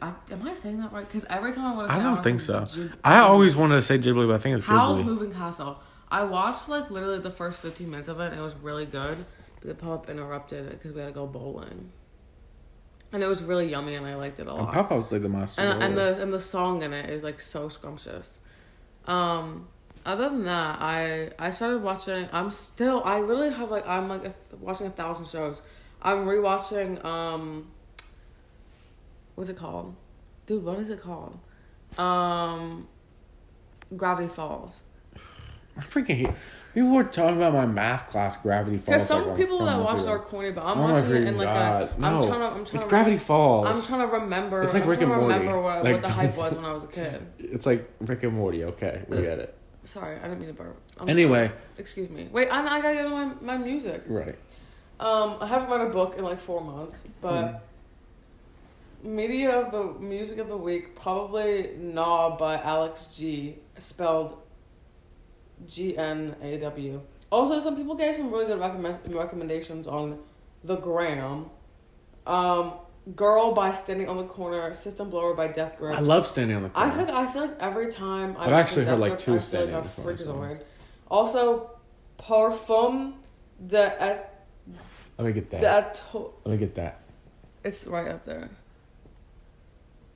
[0.00, 1.06] I, am I saying that right?
[1.06, 2.60] Because every time I want to say, I don't think say so.
[2.64, 5.04] Ghib- I always wanted to say Ghibli, but I think it's Howl's Ghibli.
[5.04, 5.78] Moving Castle.
[6.10, 9.24] I watched like literally the first 15 minutes of it, and it was really good.
[9.60, 11.90] But the pop interrupted it because we had to go bowling,
[13.12, 14.90] and it was really yummy, and I liked it a lot.
[14.90, 15.60] Was like the master.
[15.60, 18.38] and, and the and the song in it is like so scrumptious.
[19.06, 19.68] Um,
[20.04, 22.28] other than that, I I started watching.
[22.32, 23.02] I'm still.
[23.04, 25.62] I literally have like I'm like a, watching a thousand shows.
[26.02, 27.04] I'm rewatching.
[27.04, 27.66] Um,
[29.34, 29.94] what's it called,
[30.46, 30.64] dude?
[30.64, 31.38] What is it called?
[31.98, 32.86] Um,
[33.96, 34.82] Gravity Falls.
[35.76, 36.30] I freaking hate.
[36.74, 38.84] People were talking about my math class, Gravity Falls.
[38.86, 41.38] Because some like, people that watch it are corny, but I'm Oh watching it in
[41.38, 41.90] like God.
[41.96, 42.00] a.
[42.00, 42.06] No.
[42.06, 42.46] I'm trying to.
[42.46, 43.66] I'm trying It's to Gravity Falls.
[43.66, 44.62] I'm trying to remember.
[44.62, 45.24] It's like I'm Rick and Morty.
[45.24, 47.26] remember what, Like, what the hype was when I was a kid.
[47.38, 48.64] It's like Rick and Morty.
[48.64, 49.54] Okay, we get it.
[49.84, 50.76] Sorry, I didn't mean to burp.
[50.98, 51.46] I'm Anyway.
[51.48, 51.58] sorry.
[51.78, 52.28] excuse me.
[52.30, 54.02] Wait, I, I gotta get my, my music.
[54.06, 54.36] Right.
[55.00, 57.62] Um, I haven't read a book in like four months, but
[59.02, 64.38] media of the music of the week probably "Gnaw" by Alex G, spelled
[65.66, 67.00] G N A W.
[67.30, 70.18] Also, some people gave some really good recommend- recommendations on
[70.64, 71.46] the gram.
[72.26, 72.74] Um,
[73.14, 75.96] "Girl" by Standing on the Corner, "System Blower" by Death Grips.
[75.98, 77.06] I love standing on the I corner.
[77.06, 79.84] feel like, I feel like every time I I've actually heard, like, two standing like
[79.84, 80.16] on the corner
[80.58, 80.60] freakazoid.
[81.10, 81.70] Also,
[82.18, 83.12] Parfum
[83.66, 84.44] de et,
[85.18, 85.60] Let me get that.
[85.94, 87.00] de Eto- Let me get that.
[87.64, 88.48] It's right up there.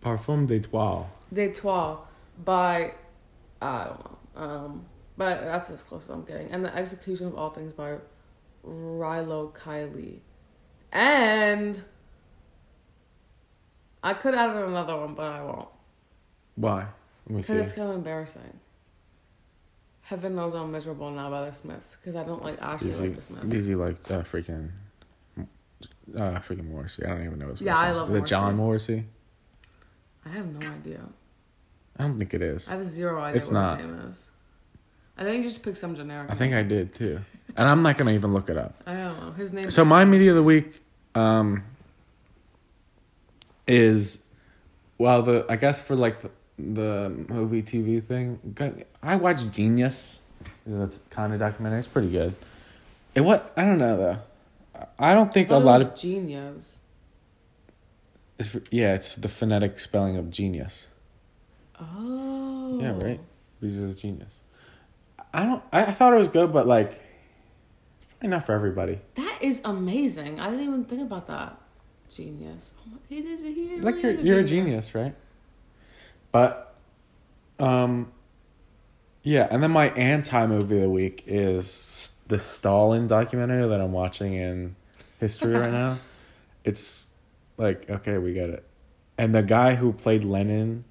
[0.02, 1.08] Parfum d'Etoile.
[1.32, 1.98] De Trois
[2.44, 2.92] by
[3.62, 4.04] I don't
[4.36, 4.42] know.
[4.42, 4.84] Um,
[5.20, 6.50] but that's as close as I'm getting.
[6.50, 7.98] And the execution of all things by
[8.66, 10.20] Rilo Kiley.
[10.92, 11.82] And
[14.02, 15.68] I could add another one, but I won't.
[16.54, 16.86] Why?
[17.26, 17.52] Let me see.
[17.52, 18.60] Because it's kind of embarrassing.
[20.00, 21.98] Heaven knows I'm miserable now by the Smiths.
[22.00, 23.44] Because I don't like actually Because like the Smiths.
[23.44, 24.70] because you like uh, freaking,
[25.36, 27.04] uh, freaking Morrissey.
[27.04, 27.60] I don't even know his.
[27.60, 29.04] Yeah, first I love Is it John Morrissey?
[30.24, 31.02] I have no idea.
[31.98, 32.68] I don't think it is.
[32.68, 33.82] I have zero idea It's not.
[35.20, 35.28] His name is.
[35.28, 36.30] I think you just picked some generic.
[36.30, 36.54] I think.
[36.54, 37.20] I did too,
[37.56, 38.82] and I'm not gonna even look it up.
[38.86, 39.32] I don't know.
[39.32, 40.80] His name So my media of the week,
[41.14, 41.62] um,
[43.66, 44.22] is,
[44.98, 48.40] well, the I guess for like the, the movie TV thing,
[49.02, 50.18] I watched jeen-yuhs.
[50.66, 51.80] It's a kind of documentary.
[51.80, 52.34] It's pretty good.
[53.14, 54.18] It what I don't know though.
[54.98, 56.80] I don't think a it lot of genius.
[58.38, 60.86] it's, yeah, it's the phonetic spelling of genius.
[61.78, 62.78] Oh.
[62.80, 63.20] Yeah, right.
[63.60, 64.39] These is genius.
[65.32, 65.62] I don't.
[65.72, 68.98] I, thought it was good, but like, it's probably not for everybody.
[69.14, 70.40] That is amazing.
[70.40, 71.56] I didn't even think about that.
[72.08, 72.72] Genius.
[72.78, 73.42] Oh my, he is.
[73.42, 73.84] He is.
[73.84, 75.14] like you're is you're a genius, right?
[76.32, 76.76] But,
[77.58, 78.12] um,
[79.22, 83.92] Yeah, and then my anti movie of the week is the Stalin documentary that I'm
[83.92, 84.76] watching in
[85.18, 85.98] history right now.
[86.62, 87.08] It's
[87.56, 88.64] like okay, we get it.
[89.16, 90.84] And the guy who played Lenin,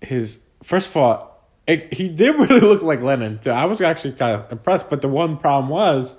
[0.00, 1.27] his first of all,
[1.68, 3.50] it, he did really look like Lenin too.
[3.50, 6.16] I was actually kind of impressed, but the one problem was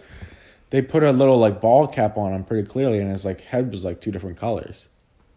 [0.69, 3.71] they put a little like ball cap on him pretty clearly, and his like head
[3.71, 4.87] was like two different colors,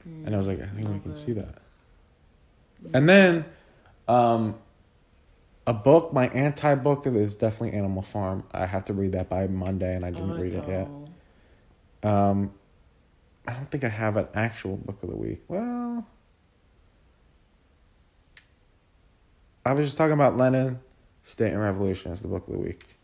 [0.04, 1.58] and I was like, I think we can see that.
[2.92, 3.44] And then,
[4.06, 4.56] um,
[5.66, 8.44] a book, my anti book is definitely Animal Farm.
[8.52, 10.88] I have to read that by Monday, and I didn't I read it yet.
[12.02, 12.52] Um,
[13.46, 15.42] I don't think I have an actual book of the week.
[15.48, 16.06] Well,
[19.64, 20.80] I was just talking about Lenin,
[21.22, 22.96] State and Revolution as the book of the week.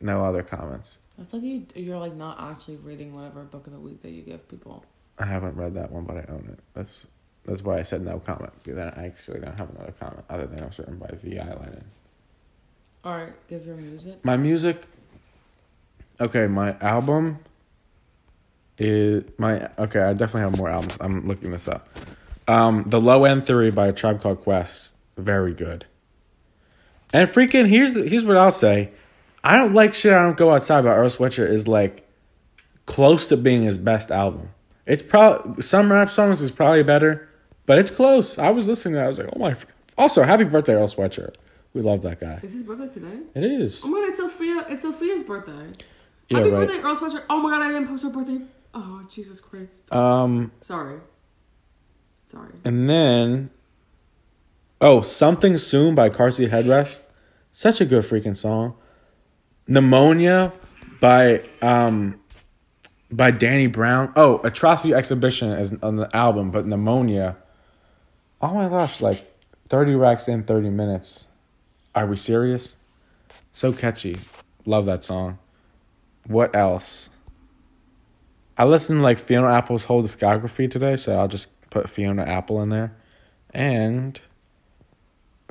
[0.00, 0.98] No other comments.
[1.20, 4.10] I feel like you you're like not actually reading whatever book of the week that
[4.10, 4.84] you give people.
[5.18, 6.60] I haven't read that one, but I own it.
[6.74, 7.06] That's
[7.44, 10.62] that's why I said no comment because I actually don't have another comment other than
[10.62, 11.38] I was written by V.
[11.38, 11.46] I.
[11.46, 11.84] Lenin.
[13.04, 14.24] All right, give your music.
[14.24, 14.86] My music.
[16.20, 17.38] Okay, my album
[18.76, 20.00] is my okay.
[20.00, 20.96] I definitely have more albums.
[21.00, 21.88] I'm looking this up.
[22.46, 25.84] Um, the Low End Theory by a Tribe Called Quest, very good.
[27.12, 28.90] And freaking here's the, here's what I'll say.
[29.42, 30.12] I don't like shit.
[30.12, 30.82] I don't go outside.
[30.84, 32.06] By Earl Sweatshirt is like
[32.86, 34.50] close to being his best album.
[34.86, 37.28] It's probably some rap songs is probably better,
[37.66, 38.38] but it's close.
[38.38, 39.04] I was listening to that.
[39.04, 39.50] I was like, oh my.
[39.52, 41.34] f- Also, happy birthday, Earl Sweatshirt.
[41.74, 42.40] We love that guy.
[42.42, 43.18] Is his birthday today?
[43.34, 43.82] It is.
[43.84, 44.64] Oh my god, it's Sophia!
[44.70, 45.72] It's Sophia's birthday.
[46.30, 46.66] Yeah, Happy right.
[46.68, 47.24] birthday, Earl Sweatshirt!
[47.30, 48.40] Oh my god, I didn't post her birthday.
[48.74, 49.92] Oh Jesus Christ!
[49.92, 50.98] Um, Sorry.
[52.30, 52.52] Sorry.
[52.64, 53.50] and then,
[54.80, 57.00] oh, something soon by Car Seat Headrest,
[57.50, 58.74] such a good freaking song.
[59.66, 60.52] Pneumonia
[61.00, 62.20] by um,
[63.10, 64.12] by Danny Brown.
[64.16, 67.36] Oh, Atrocity Exhibition is on the album, but Pneumonia.
[68.40, 69.24] Oh my gosh, like
[69.68, 71.26] thirty racks in thirty minutes.
[71.94, 72.76] Are we serious?
[73.52, 74.16] So catchy.
[74.64, 75.38] Love that song.
[76.26, 77.10] What else?
[78.56, 82.62] I listened to like Fiona Apple's whole discography today, so I'll just put Fiona Apple
[82.62, 82.96] in there.
[83.52, 84.20] And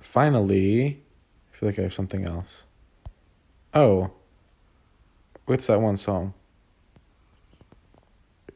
[0.07, 1.01] finally,
[1.53, 2.63] I feel like I have something else.
[3.73, 4.11] Oh,
[5.45, 6.33] what's that one song?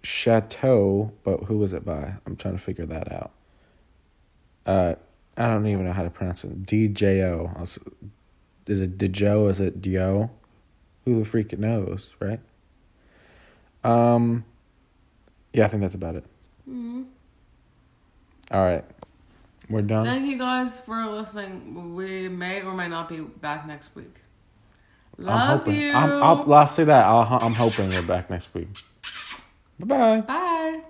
[0.02, 2.16] Chateau, but who was it by?
[2.26, 3.32] I'm trying to figure that out.
[4.66, 4.96] Uh,
[5.38, 6.66] I don't even know how to pronounce it.
[6.66, 7.62] DJO.
[8.68, 9.50] Is it Dijo?
[9.50, 10.32] Is it Dio?
[11.06, 12.40] Who the freak knows, right?
[13.84, 14.46] Um,
[15.54, 16.24] yeah, I think that's about it.
[16.70, 17.06] Mhm.
[18.52, 18.86] All right,
[19.72, 20.06] we're done.
[20.06, 21.96] Thank you guys for listening.
[21.96, 24.16] We may or may not be back next week.
[25.18, 25.76] Love I'm hoping.
[25.76, 25.92] you.
[25.94, 27.06] I'm, I'll, I'll say that.
[27.06, 28.70] I'll, I'm hoping we're back next week.
[29.80, 30.22] Bye bye.
[30.22, 30.80] Bye.